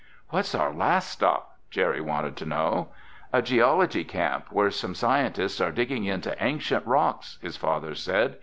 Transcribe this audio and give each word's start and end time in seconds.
"What's 0.29 0.55
our 0.55 0.73
last 0.73 1.11
stop?" 1.11 1.59
Jerry 1.69 2.01
wanted 2.01 2.35
to 2.37 2.45
know. 2.47 2.87
"A 3.31 3.43
geology 3.43 4.03
camp 4.03 4.47
where 4.49 4.71
some 4.71 4.95
scientists 4.95 5.61
are 5.61 5.71
digging 5.71 6.05
into 6.05 6.35
ancient 6.43 6.87
rocks," 6.87 7.37
his 7.43 7.55
father 7.55 7.93
said. 7.93 8.37